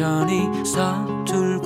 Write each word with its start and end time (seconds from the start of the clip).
여전히 0.00 0.64
서툴 0.64 1.59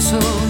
besos. 0.00 0.49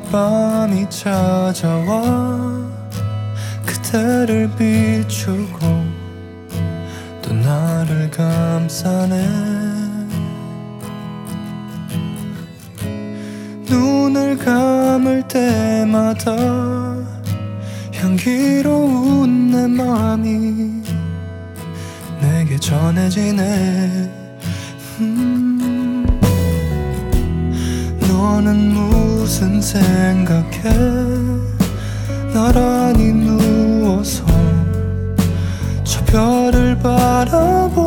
가을밤이 0.00 0.88
찾아와 0.88 2.68
그대를 3.66 4.50
비추고 4.56 5.58
또 7.22 7.32
나를 7.34 8.10
감싸네. 8.10 9.28
눈을 13.68 14.38
감을 14.38 15.22
때마다 15.28 16.36
향기로운 17.94 19.50
내 19.50 19.66
맘이 19.66 20.82
내게 22.20 22.58
전해지네. 22.58 24.10
음 25.00 25.39
너는 28.20 28.74
무슨 28.74 29.62
생각해? 29.62 30.60
나란히 32.34 33.14
누워서 33.14 34.26
저 35.82 36.04
별을 36.04 36.76
바라볼 36.76 37.86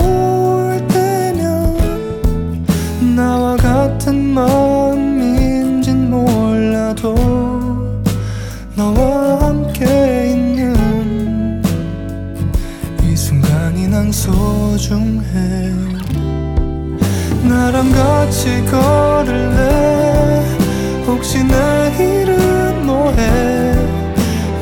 때면 0.88 2.65
나와 3.15 3.56
같은 3.58 4.34
마음인진 4.34 6.10
몰라도 6.10 7.13
너와 8.76 9.50
함께 9.50 10.32
있는 10.32 11.62
이 13.04 13.15
순간이 13.15 13.88
난 13.88 14.12
소중해. 14.12 15.72
나랑 17.43 17.91
같이 17.91 18.65
걸을래 18.65 20.22
혹시 21.05 21.43
내일은 21.43 22.85
뭐해 22.85 23.75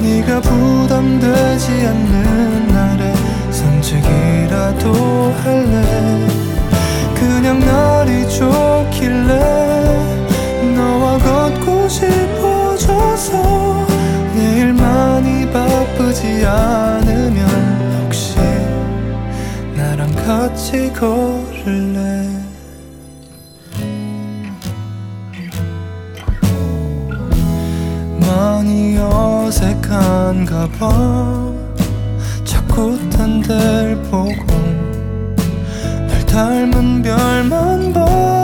네가 0.01 0.41
부담되지 0.41 1.71
않는 1.71 2.67
날에 2.67 3.13
산책이라도 3.51 5.33
할래? 5.43 6.27
그냥 7.15 7.59
날이 7.59 8.27
좋길래 8.29 9.39
너와 10.75 11.17
걷고 11.19 11.87
싶어져서 11.87 13.87
내일 14.35 14.73
많이 14.73 15.49
바쁘지 15.51 16.43
않으면 16.45 18.03
혹시 18.03 18.35
나랑 19.75 20.13
같이 20.15 20.91
걸 20.93 21.40
어색한가 29.91 30.69
봐. 30.79 31.53
자꾸 32.45 32.97
딴 33.09 33.41
데를 33.41 34.01
보고 34.03 34.31
날 36.07 36.25
닮은 36.25 37.01
별만 37.01 37.93
바라봐 37.93 38.40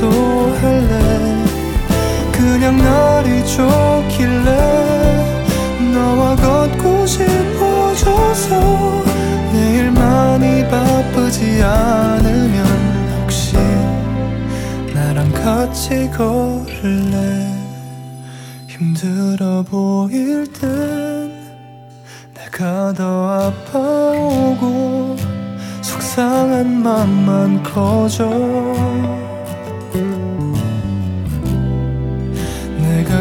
산책이라도 0.00 0.56
할래? 0.56 1.44
그냥 2.32 2.76
날이 2.78 3.44
좋길래 3.46 4.50
너와 5.92 6.36
걷고 6.36 7.06
싶어져서 7.06 8.50
내일 9.52 9.90
많이 9.90 10.66
바쁘지 10.68 11.62
않으면 11.62 12.66
혹시 13.20 13.56
나랑 14.94 15.30
같이 15.32 16.10
걸을래? 16.10 17.54
이 18.66 18.72
힘들어 18.72 19.62
보일 19.62 20.50
땐 20.52 21.30
내가 22.34 22.94
더 22.94 23.50
아파오고 23.50 25.16
속상한 25.82 26.82
맘만 26.82 27.62
커져 27.62 29.29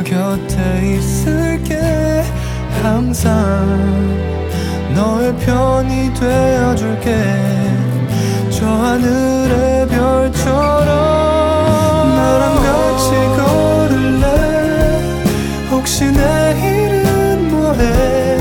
곁에 0.10 0.96
있을게. 0.96 2.24
항상 2.82 3.30
너의 4.96 5.36
편이 5.38 6.14
되어줄게. 6.16 7.14
저 8.50 8.66
하늘의 8.66 9.88
별처럼 9.88 10.88
나랑 12.16 12.56
같이 12.56 13.10
걸을래? 13.38 14.26
혹시 15.70 16.12
내일은 16.12 17.52
뭐해? 17.52 18.38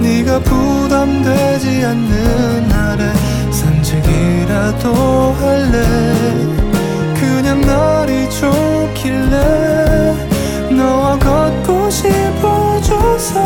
네가 0.00 0.40
부담되지 0.40 1.84
않는 1.84 2.68
날에 2.68 3.12
산책이라도 3.52 4.92
할래? 5.38 5.80
그냥 7.20 7.60
날이 7.60 8.28
좋길래 8.30 9.91
걷고 11.22 11.90
싶어져서 11.90 13.42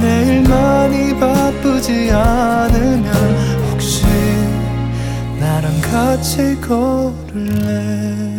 내일 0.00 0.42
많이 0.42 1.18
바쁘지 1.18 2.10
않으면 2.10 3.12
혹시 3.70 4.04
나랑 5.38 5.80
같이 5.80 6.58
걸을래 6.60 8.37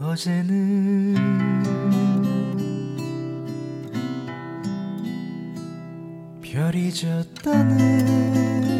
어제는 0.00 1.14
별이 6.42 6.92
졌다는 6.92 8.73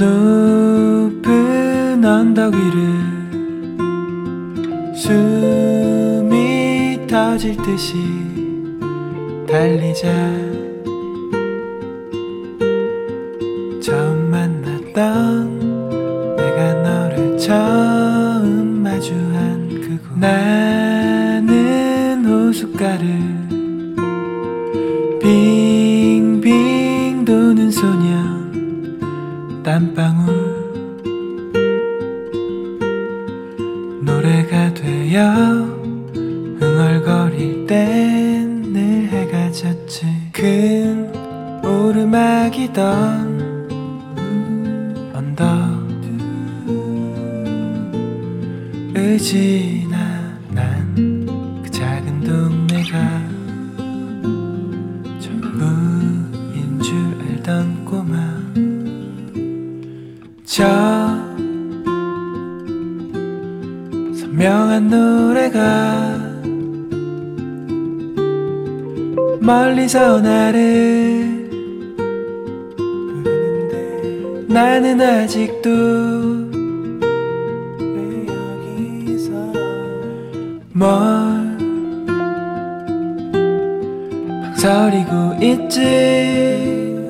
높은 0.00 1.22
언덕 2.02 2.54
위를 2.54 2.94
숨이 4.96 6.26
터질 7.06 7.54
듯이 7.58 7.96
달리자. 9.46 10.39
저리고 84.60 85.34
있지. 85.40 87.08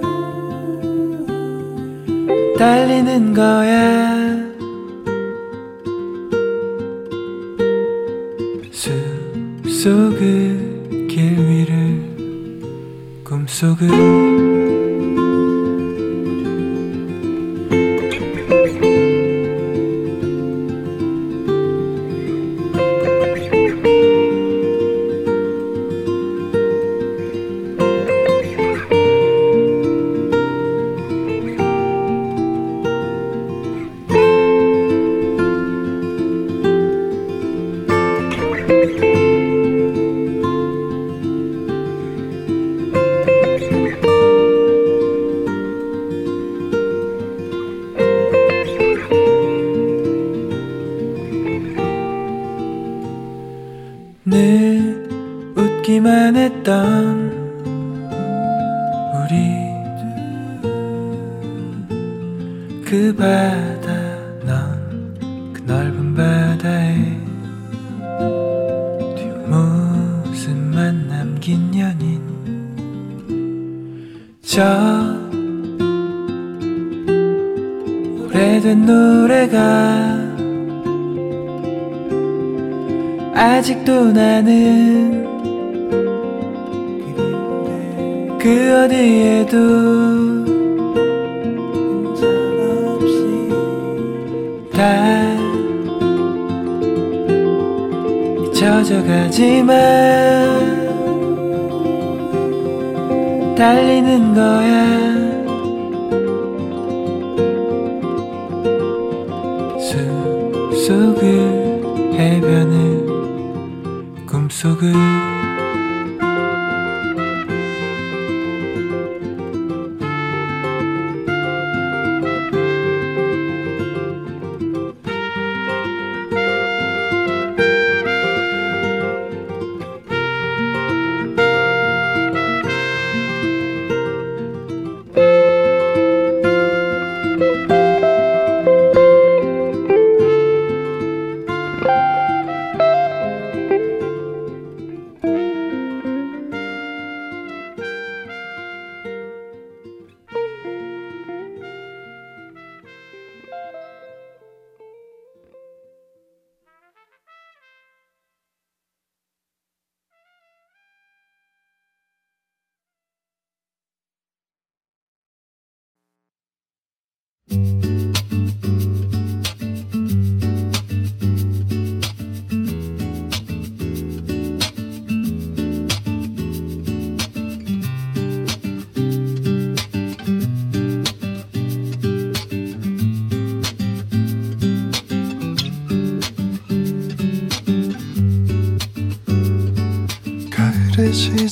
달리는 2.57 3.35
거야. 3.35 4.39
숲속의 9.65 11.09
길 11.09 11.37
위를 11.49 13.25
꿈속을 13.25 14.30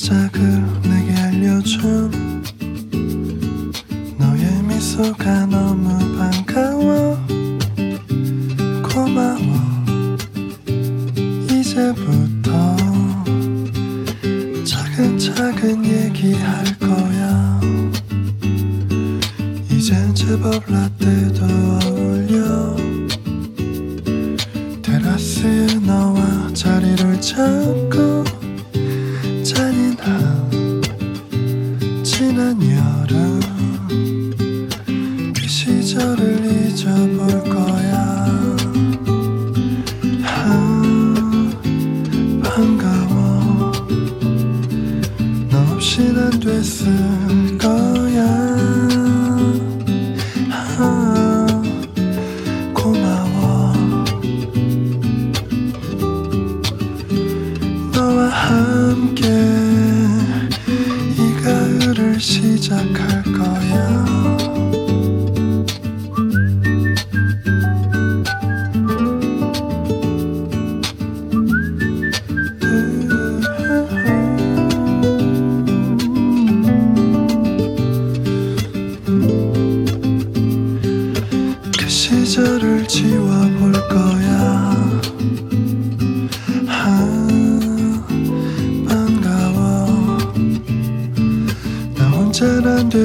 가을 0.09 0.48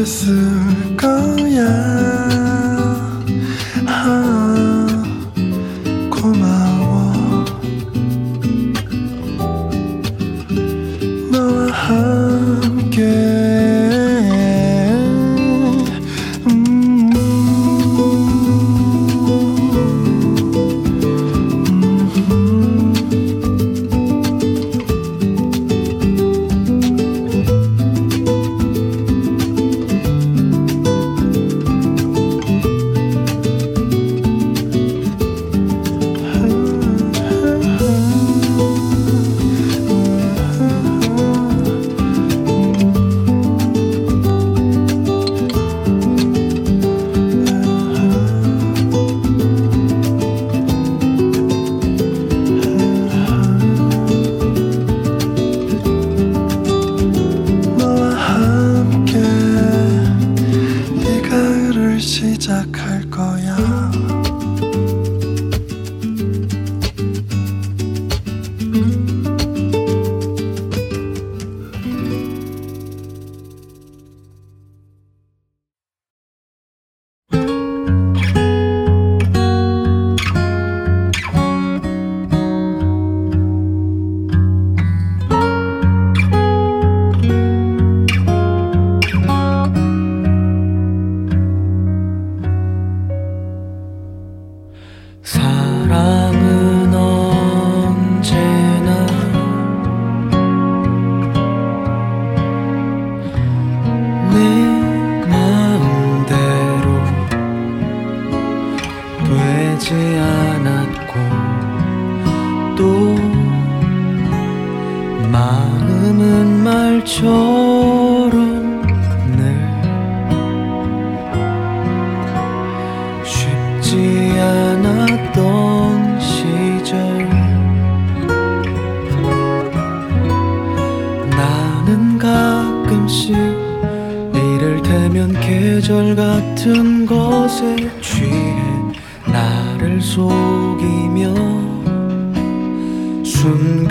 됐을 0.05 0.37
거야. 0.99 1.65
아, 3.87 4.74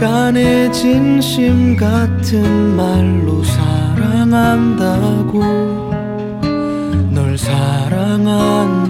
순간의 0.03 0.73
진심 0.73 1.77
같은 1.77 2.75
말로 2.75 3.41
사랑한다고 3.41 5.39
널 7.09 7.37
사랑한다고 7.37 8.83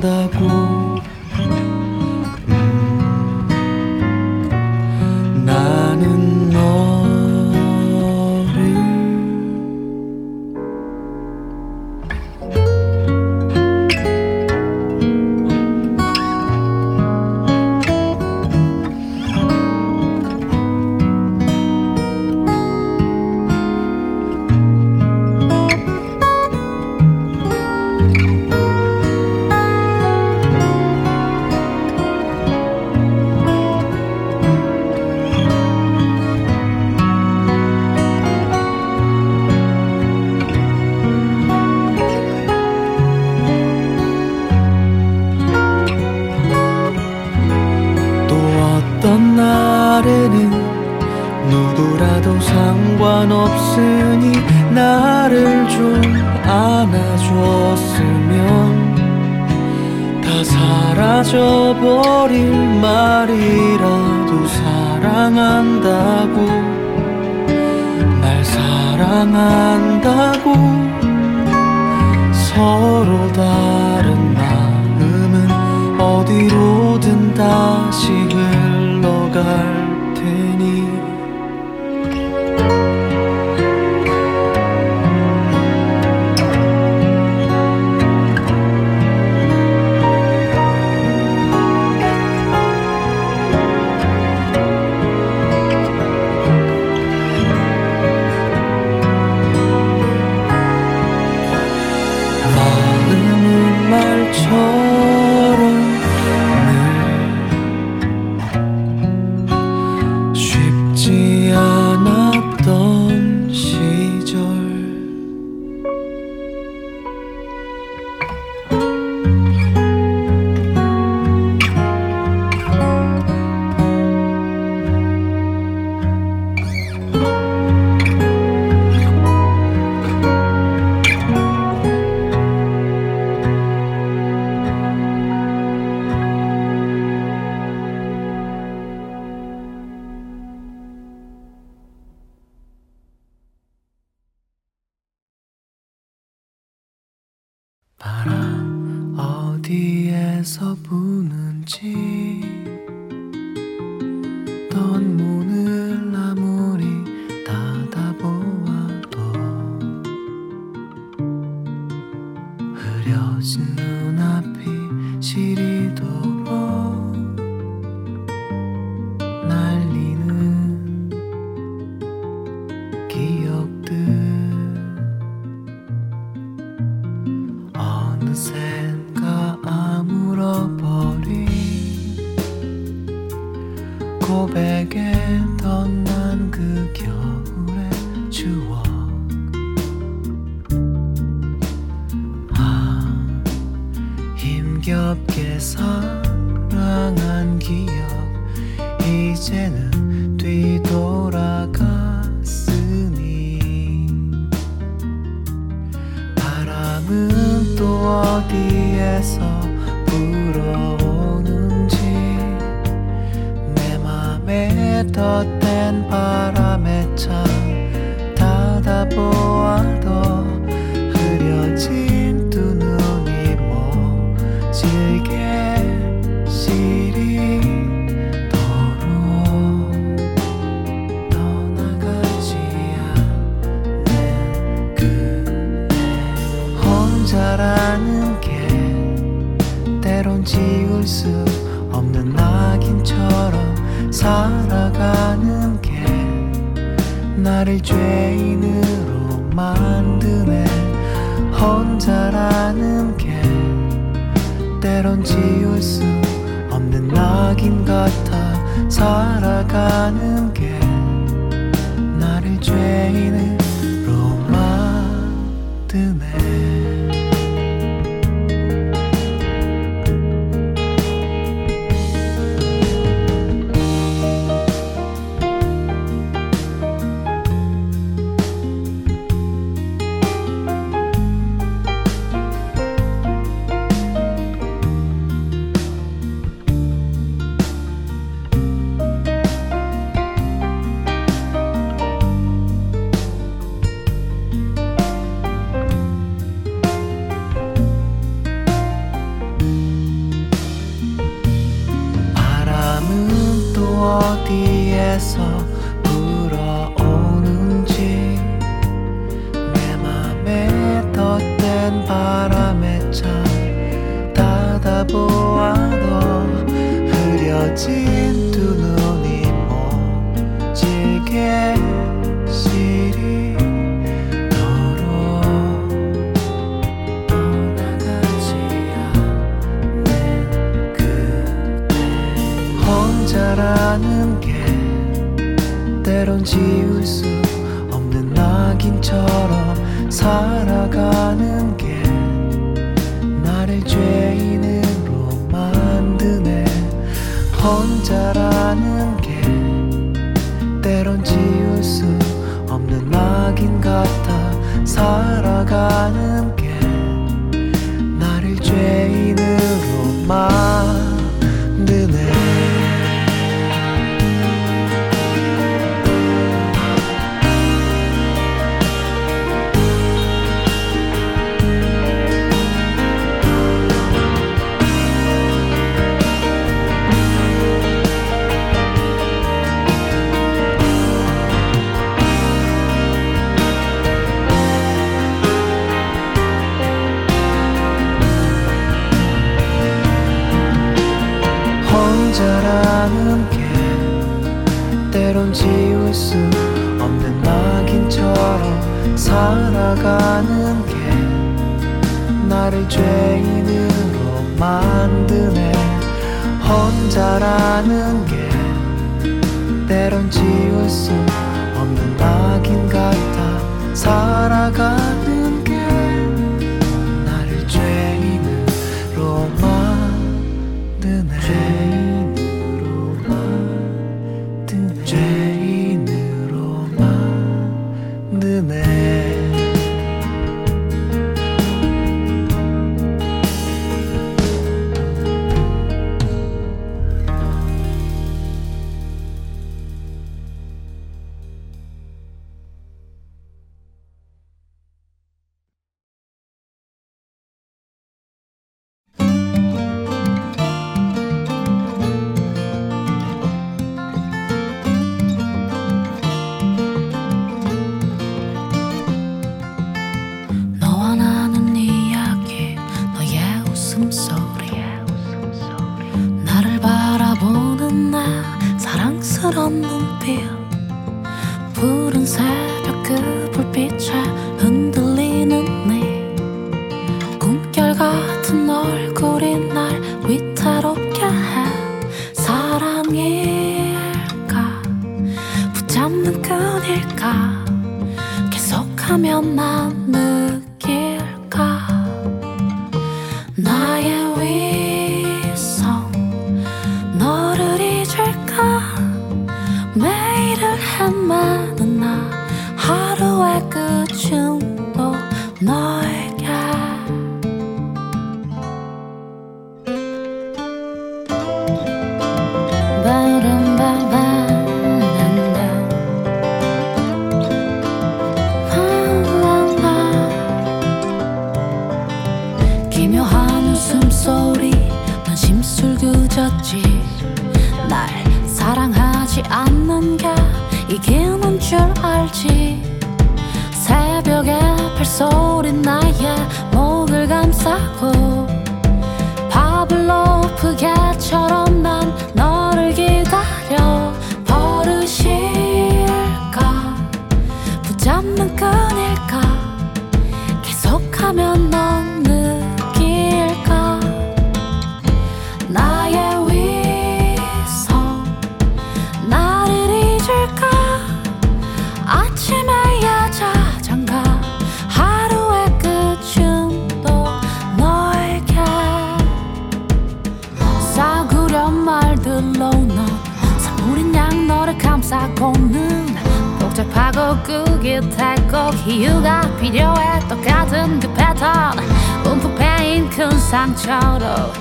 이유가 578.86 579.42
필요해. 579.58 580.20
똑같은 580.28 581.00
그 581.00 581.12
패턴. 581.14 581.78
움푹 582.26 582.56
패인 582.56 583.10
큰 583.10 583.30
상처로. 583.38 584.52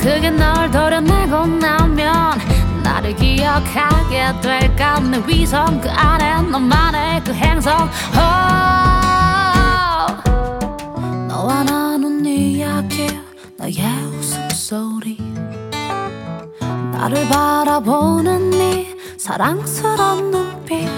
그게 0.00 0.30
널 0.30 0.70
도려내고 0.70 1.46
나면 1.46 2.38
나를 2.82 3.14
기억하게 3.16 4.40
될까? 4.40 5.00
내 5.00 5.20
위성 5.26 5.80
그 5.80 5.90
안에 5.90 6.42
너만의 6.42 7.22
그 7.24 7.32
행성. 7.32 7.88
Oh. 8.14 8.58
너와 11.28 11.64
나눈 11.64 12.24
이야기 12.24 13.08
나의 13.56 13.82
웃음소리. 14.06 15.18
나를 16.92 17.28
바라보는 17.28 18.50
네 18.50 18.96
사랑스런 19.16 20.30
눈빛. 20.30 20.88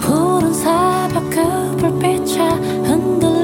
푸른 0.00 0.52
새 0.52 0.95
불빛에 1.76 2.40
흔들 2.84 3.35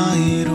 ആയിരം 0.00 0.47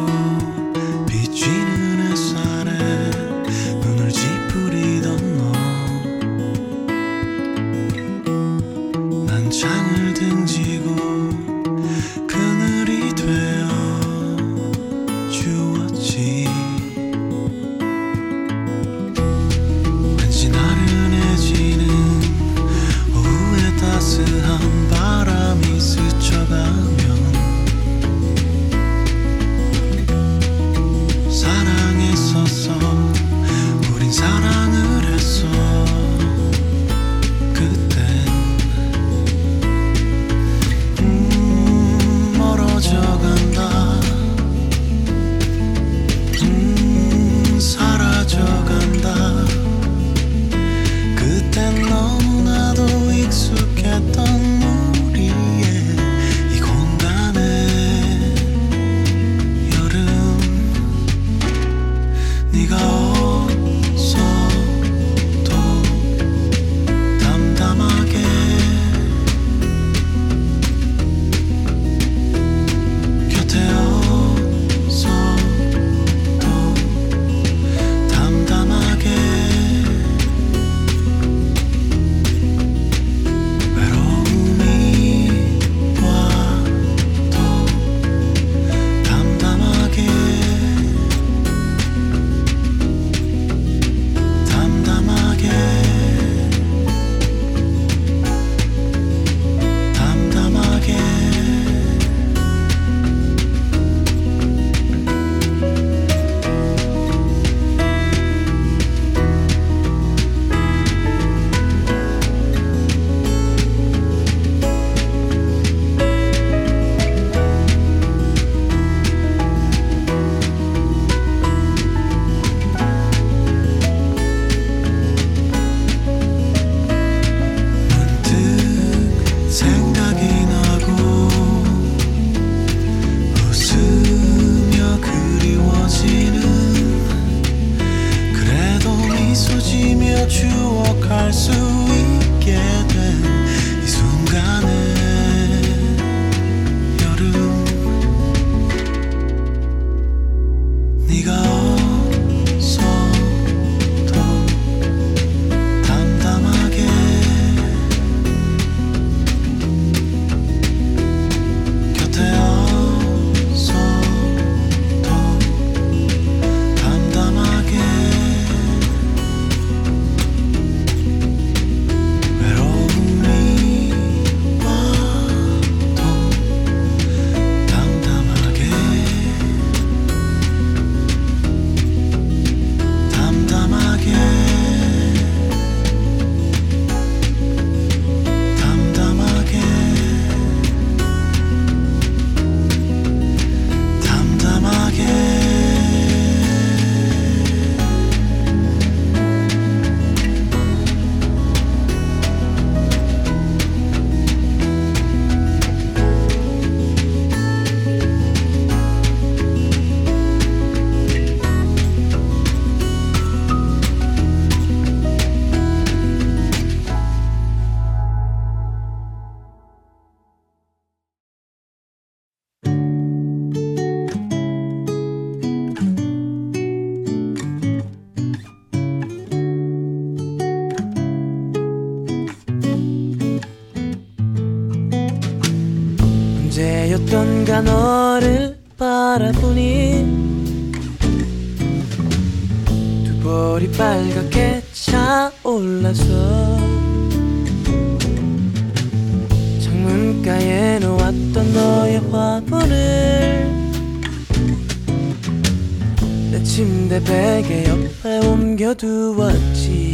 옆에 258.64 258.88
옮겨두었지. 258.88 259.94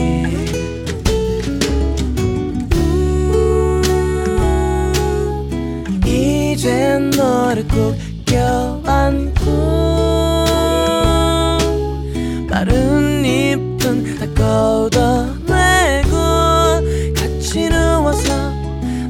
이젠 6.06 7.10
너를 7.12 7.68
꼭 7.68 7.96
껴안고 8.26 9.42
마른 12.50 13.26
잎은 13.26 14.18
다 14.20 14.26
걷어내고 14.36 16.12
같이 17.16 17.70
누워서 17.70 18.54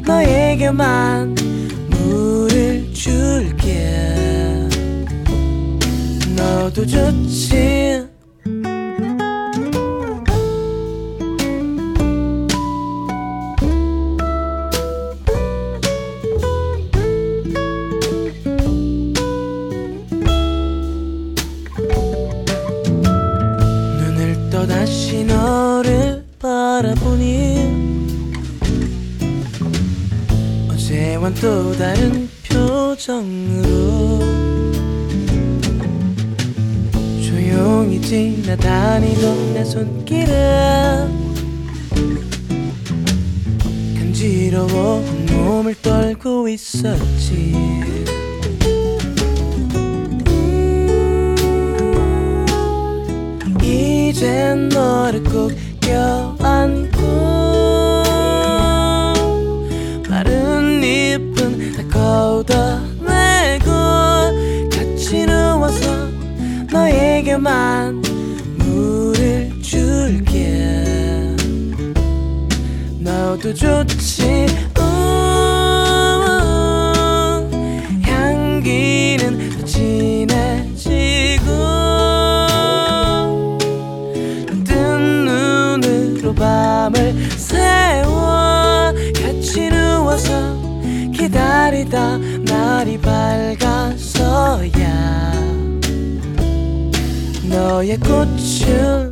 너에게만 0.06 1.36
물을 1.90 2.94
줄게. 2.94 3.99
너도 6.36 6.86
좋지 6.86 7.99
표정으로 33.10 34.19
조용히 37.27 37.99
지나다니던 37.99 39.53
내 39.56 39.64
손길에 39.64 41.07
간지러워 43.98 45.03
몸을 45.31 45.73
떨고 45.81 46.48
있었지. 46.49 47.56
이젠 53.64 54.69
너를 54.69 55.23
꼭 55.23 55.52
껴안고 55.81 57.39
너에게만 67.40 68.02
물을 68.57 69.52
줄게. 69.61 70.76
너도 72.99 73.53
좋지 73.53 73.99
너의 97.80 97.98
꽃을 98.00 99.09